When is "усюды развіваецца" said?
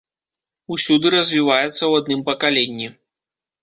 0.75-1.77